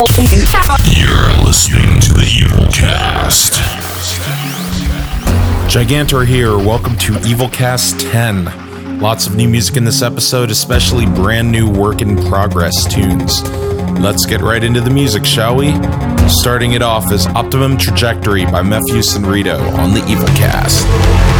[0.00, 3.60] You're listening to the Evolcast.
[5.68, 6.56] Gigantor here.
[6.56, 8.98] Welcome to Evolcast 10.
[8.98, 13.42] Lots of new music in this episode, especially brand new work in progress tunes.
[14.00, 15.72] Let's get right into the music, shall we?
[16.30, 21.39] Starting it off is Optimum Trajectory by Mefjus and Rido on the Evolcast.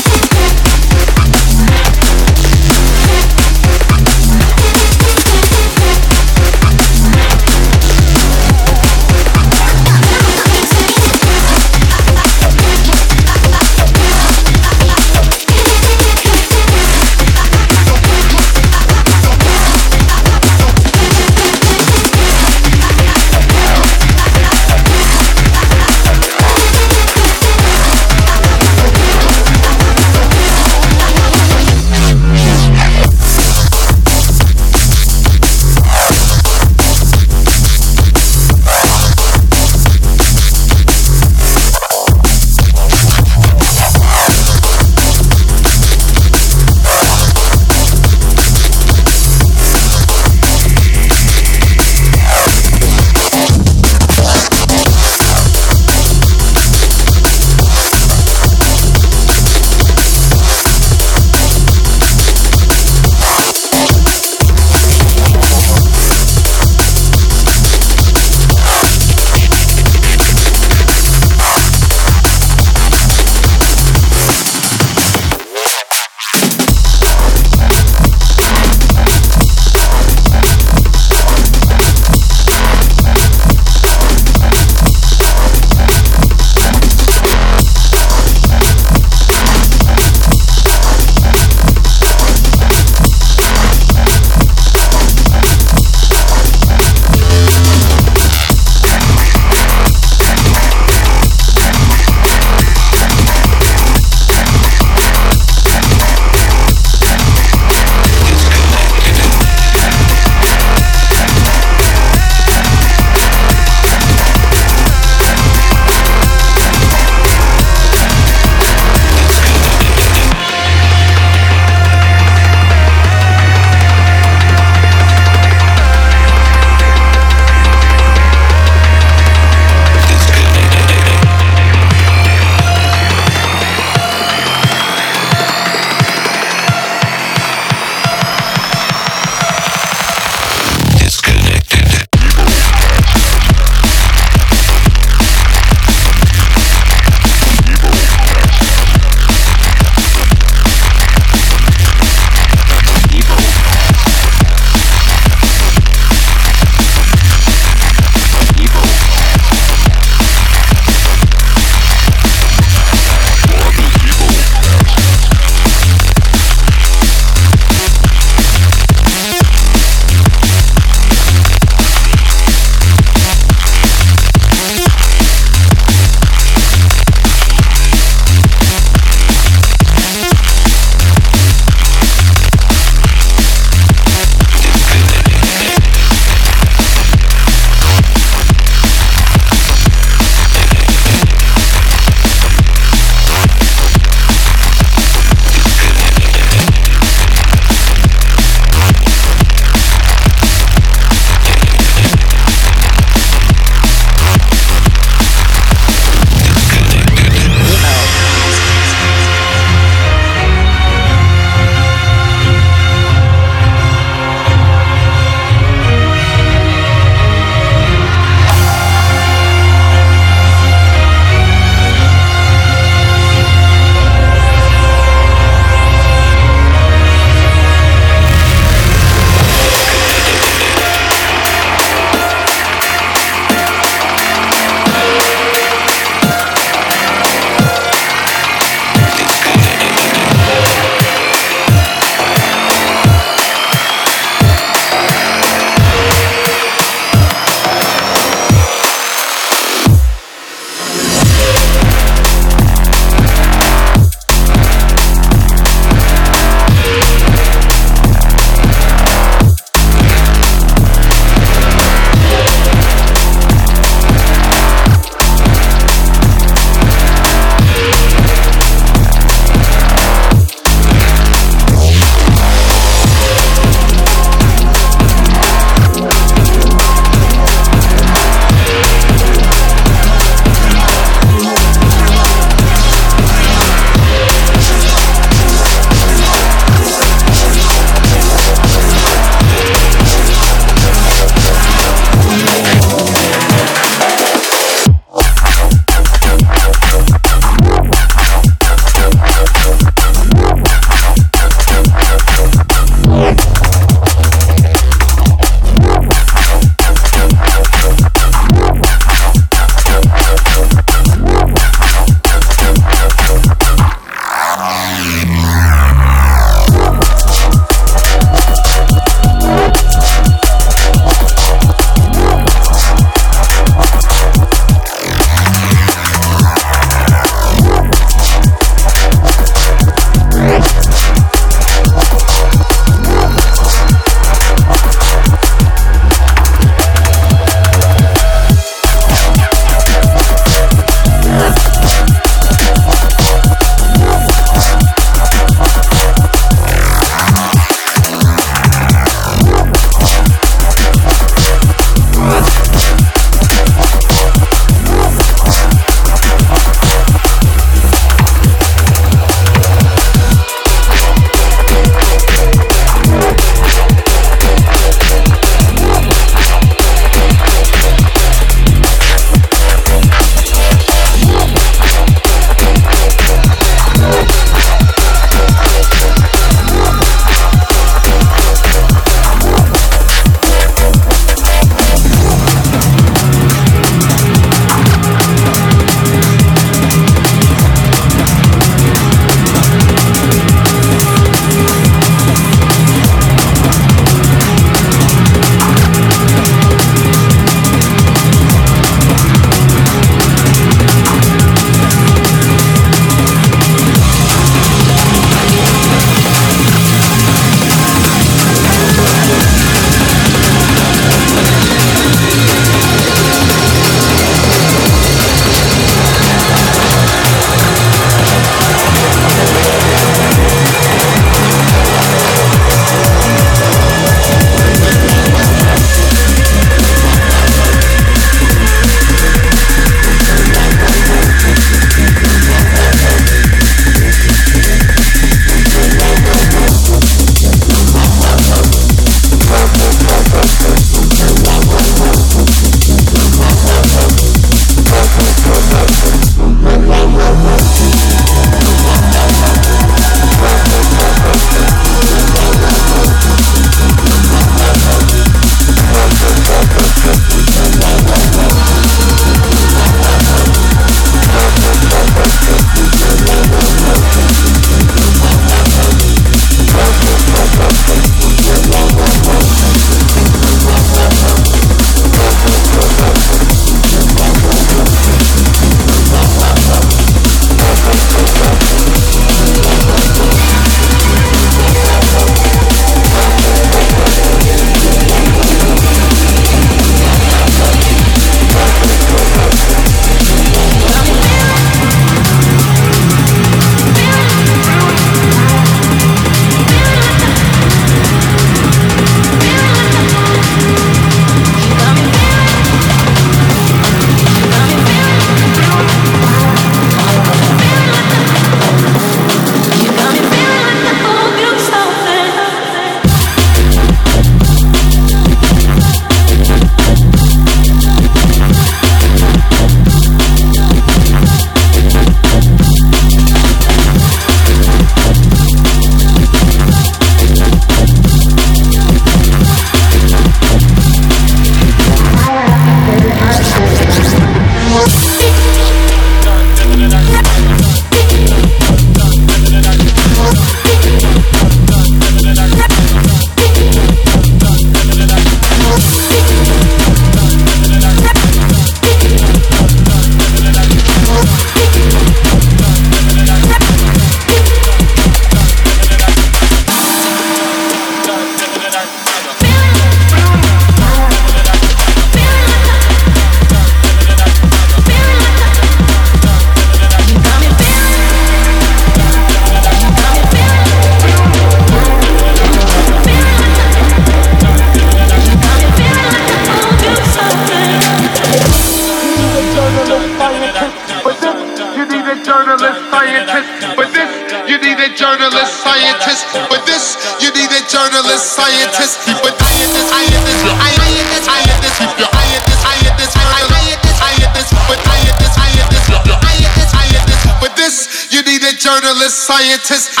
[599.60, 600.00] journalist, scientist,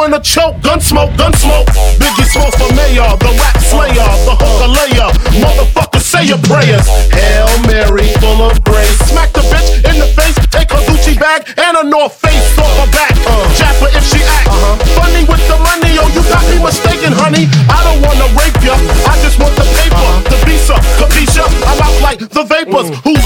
[0.00, 1.66] you in a choke, gun smoke, gun smoke.
[2.00, 5.08] Biggie Smalls for mayor, the rap slayer, the hooker layer.
[5.40, 6.86] Motherfucker, say your prayers.
[7.12, 8.98] Hail Mary, full of grace.
[9.10, 12.72] Smack the bitch in the face, take her Gucci bag and a North Face off
[12.80, 13.14] her back.
[13.56, 14.48] Jap her if she act.
[14.96, 17.48] Funny with the money, oh, you got me mistaken, honey.
[17.68, 21.44] I don't wanna rape ya, I just want the paper, the visa, capisha.
[21.66, 22.90] I'm out like the vapors.
[23.04, 23.19] Mm.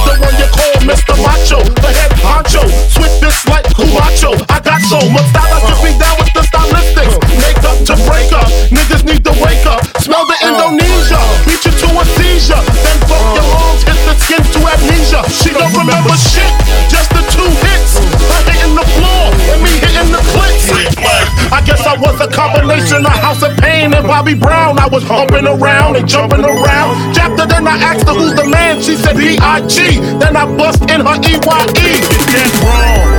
[24.07, 24.79] Bobby Brown.
[24.79, 27.15] I was humping around and jumping around.
[27.15, 28.81] Chapter then I asked her who's the man.
[28.83, 29.99] She said B.I.G.
[30.19, 31.89] Then I bust in her E.Y.E.
[32.33, 33.14] That wrong.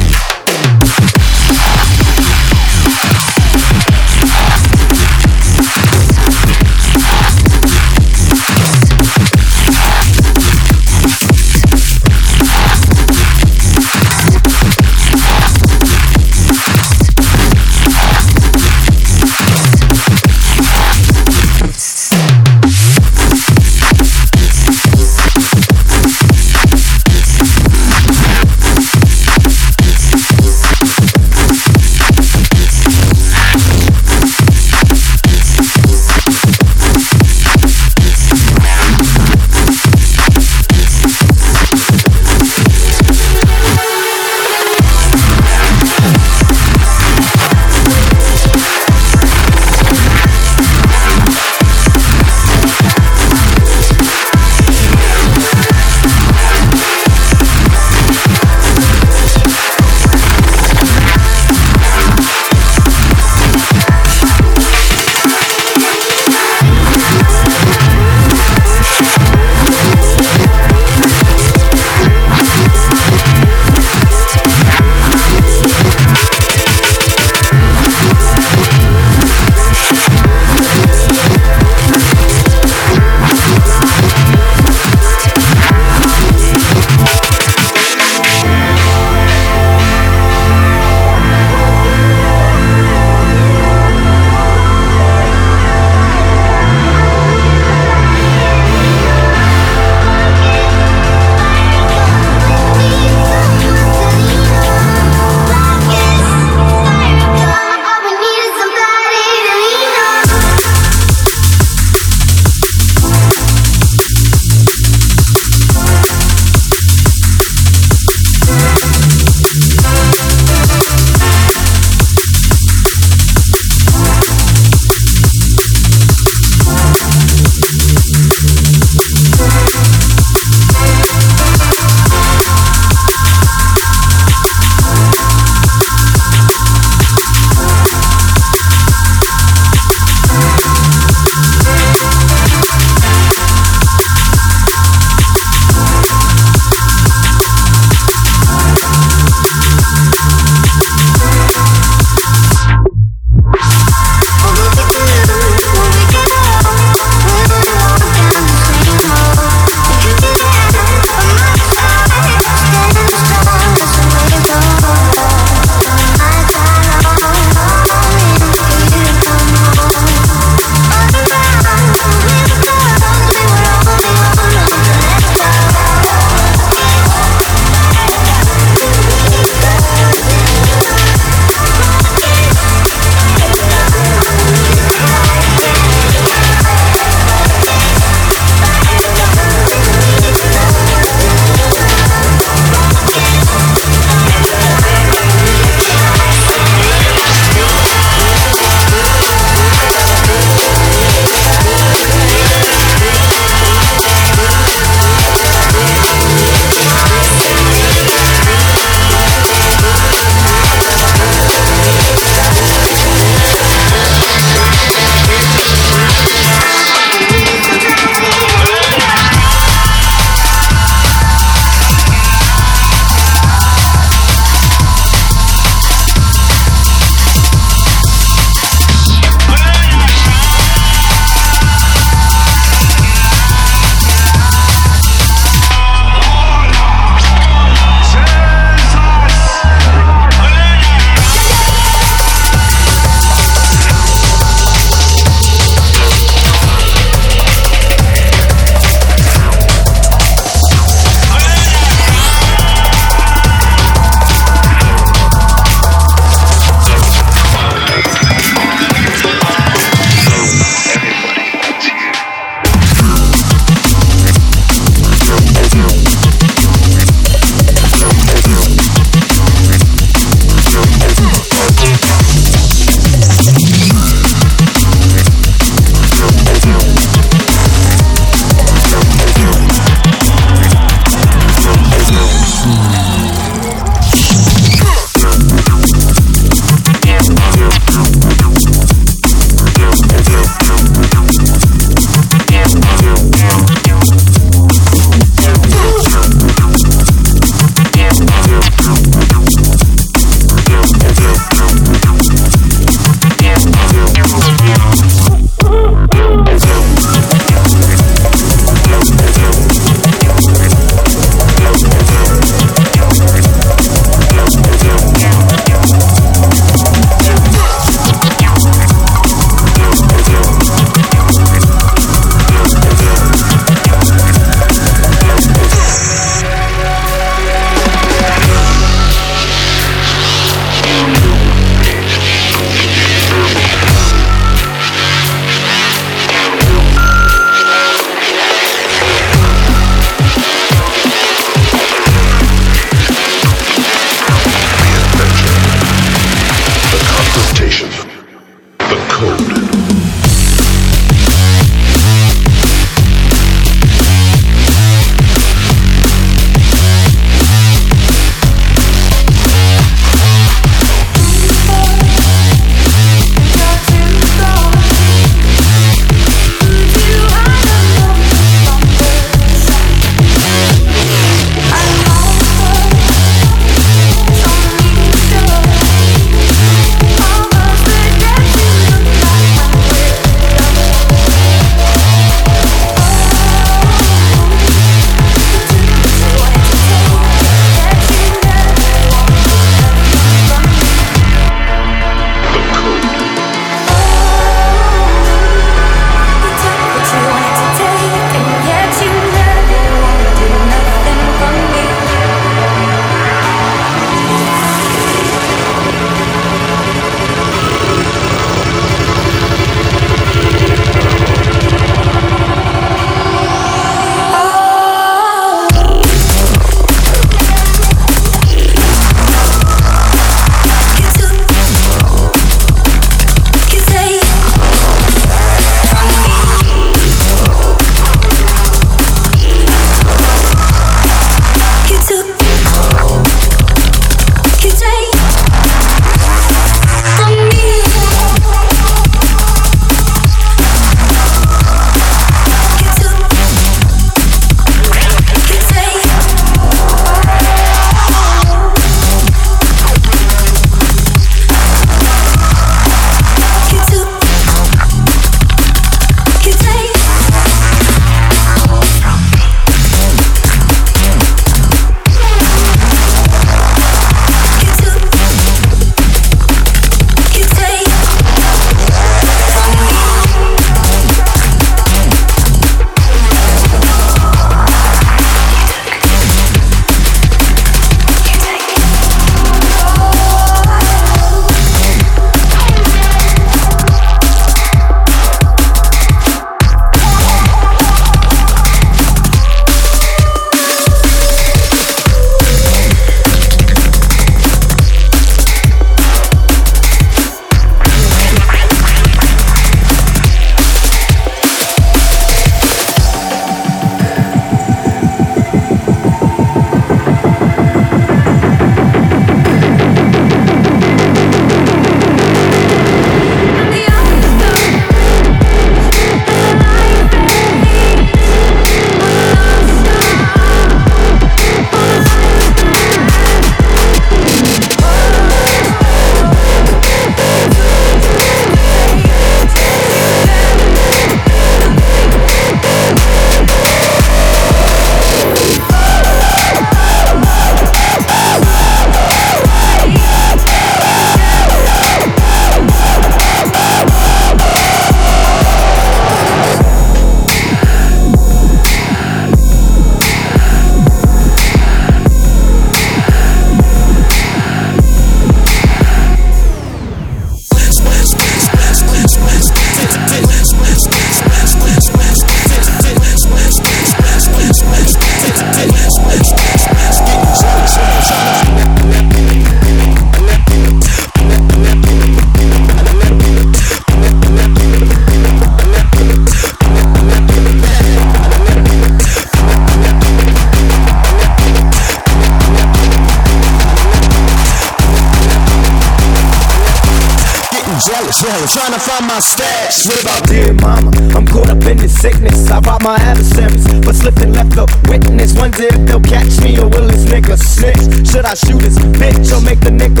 [592.81, 595.37] My adversaries, but slipped and left the witness.
[595.37, 598.09] Wonder if they'll catch me or will this nigga snitch?
[598.09, 600.00] Should I shoot this bitch or make the nigga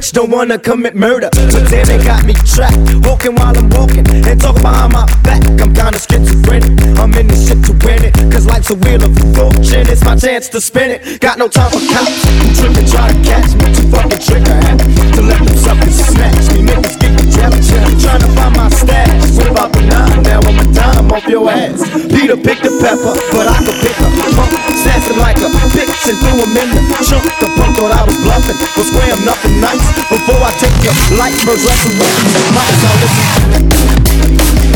[0.00, 0.12] rich?
[0.12, 2.76] Don't wanna commit murder, but damn, they got me trapped.
[3.06, 5.42] Walking while I'm walking and talking behind my back.
[5.60, 6.72] I'm kinda schizophrenic.
[6.98, 9.86] I'm in this shit to win it, cause life's a wheel of fortune.
[9.88, 11.20] It's my chance to spin it.
[11.20, 13.66] Got no time for cops who trip and try to catch me.
[13.74, 16.60] Too fucking trigger happy to let them suckers snatch me.
[16.68, 17.68] Niggas get jealous.
[18.02, 19.36] Trying to find my stash.
[19.36, 20.22] What about the nine?
[20.22, 21.80] Now I'm a dime off your ass.
[22.08, 24.52] Peter picked the pepper, but I could pick a pump.
[24.80, 27.24] Sassing like a bitch and threw him in the trunk.
[27.40, 28.56] The punk thought I was bluffing.
[28.76, 29.89] Was square nothing nice.
[30.10, 31.92] Before I take your life, birds resurrection.
[32.54, 34.69] Mics, I'll listen.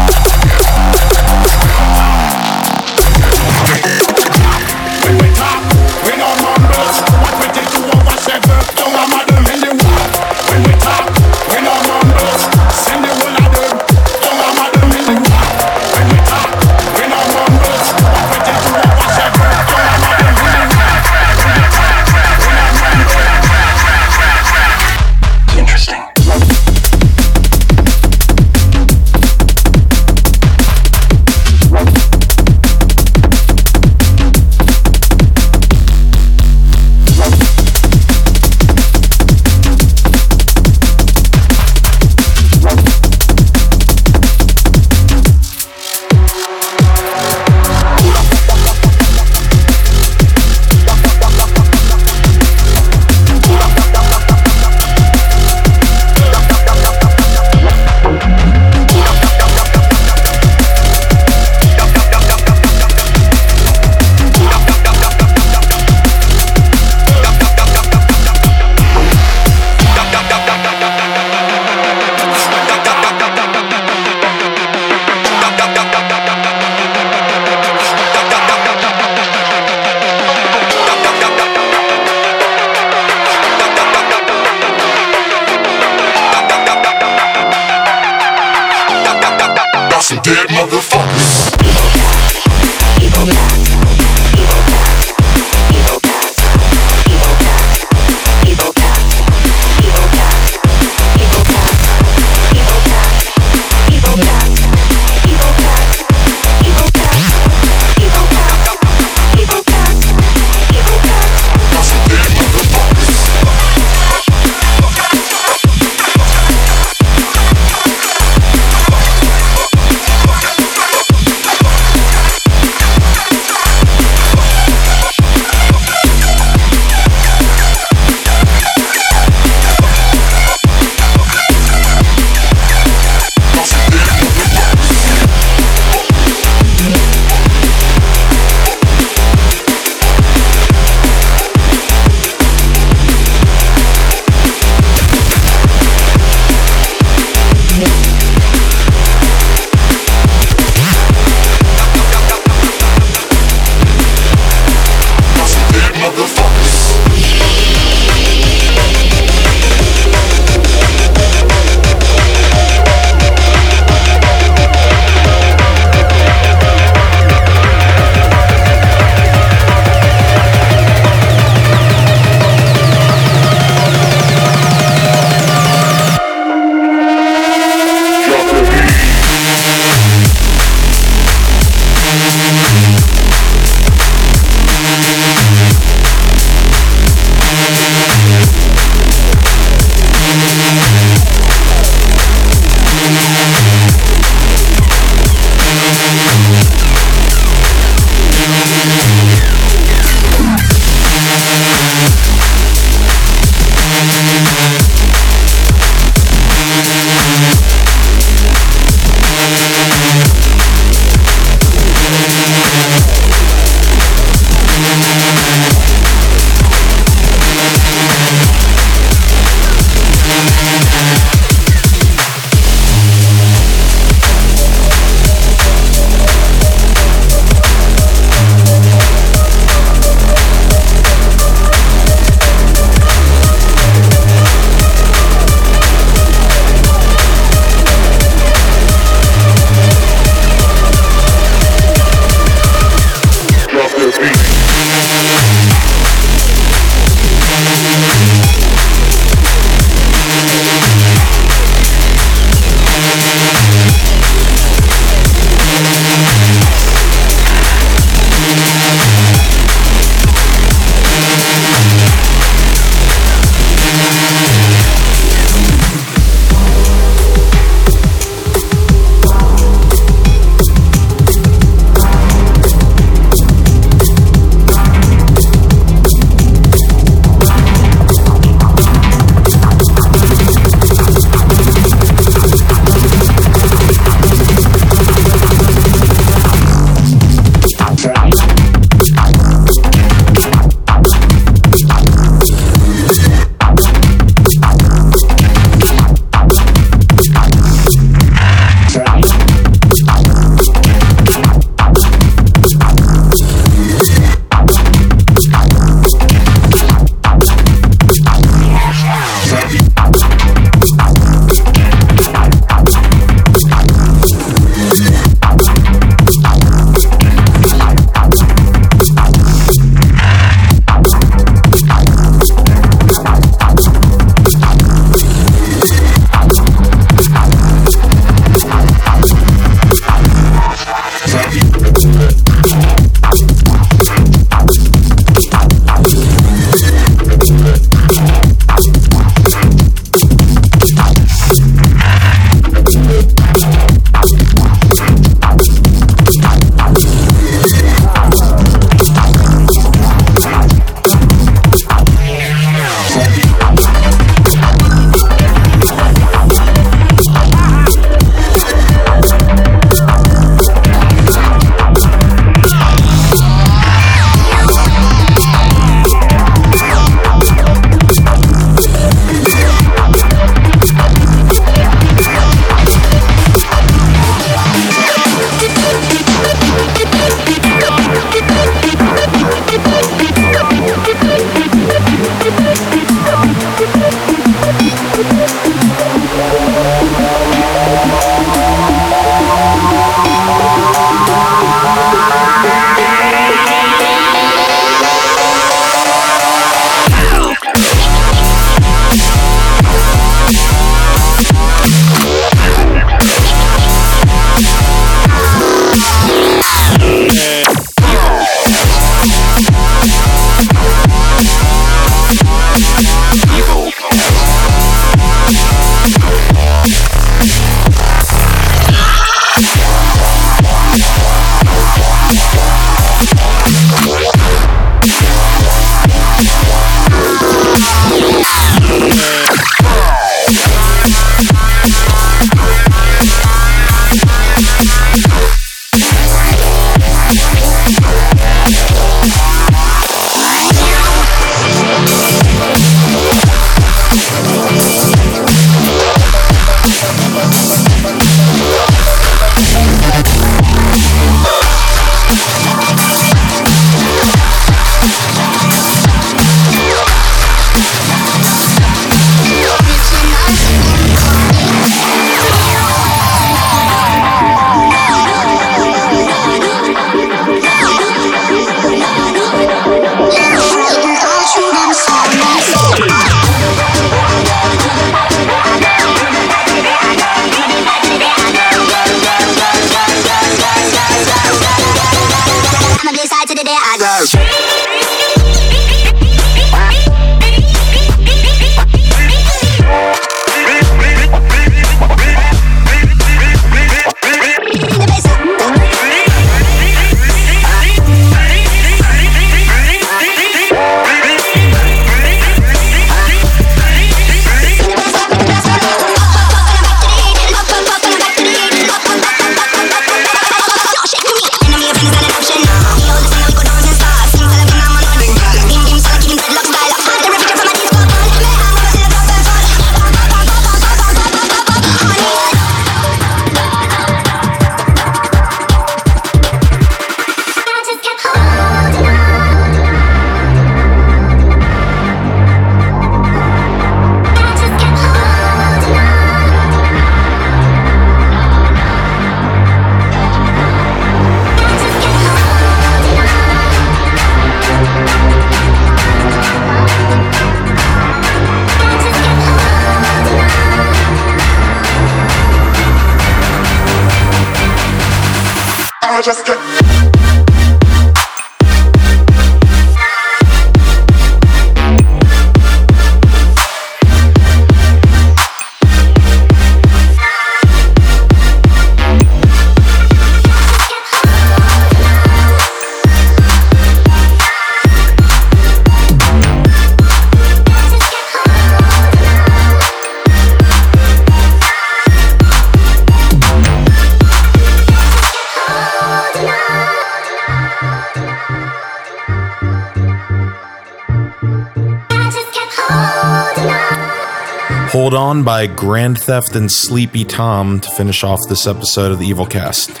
[595.44, 600.00] By Grand Theft and Sleepy Tom to finish off this episode of the Evolcast.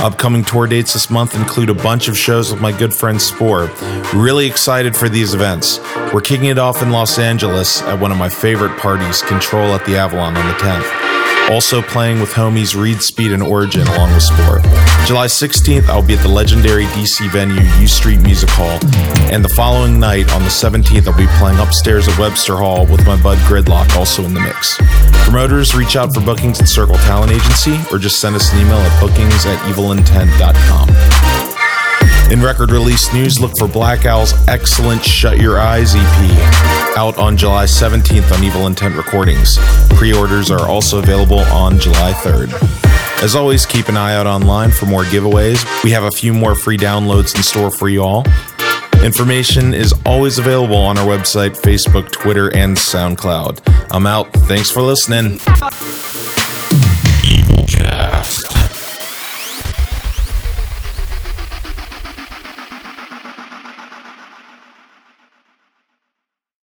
[0.00, 3.70] Upcoming tour dates this month include a bunch of shows with my good friend Spor.
[4.14, 5.78] Really excited for these events.
[6.12, 9.84] We're kicking it off in Los Angeles at one of my favorite parties, Control at
[9.84, 11.11] the Avalon on the 10th.
[11.50, 14.60] Also playing with homies Reid Speed and Origin along with Spor.
[15.06, 18.78] July 16th, I'll be at the legendary DC venue U Street Music Hall.
[19.32, 23.04] And the following night, on the 17th, I'll be playing upstairs at Webster Hall with
[23.06, 24.78] my bud Gridlock also in the mix.
[25.24, 28.78] Promoters, reach out for bookings at Circle Talent Agency or just send us an email
[28.78, 31.51] at bookings at evolintent.com.
[32.30, 37.36] In record release news, look for Black Owl's excellent Shut Your Eyes EP, out on
[37.36, 39.58] July 17th on Evol Intent Recordings.
[39.90, 42.52] Pre orders are also available on July 3rd.
[43.22, 45.62] As always, keep an eye out online for more giveaways.
[45.84, 48.24] We have a few more free downloads in store for you all.
[49.04, 53.60] Information is always available on our website, Facebook, Twitter, and SoundCloud.
[53.90, 54.32] I'm out.
[54.32, 55.38] Thanks for listening.